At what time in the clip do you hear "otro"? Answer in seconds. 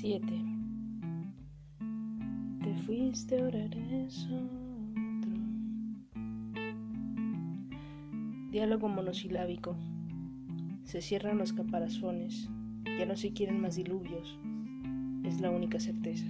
4.30-5.30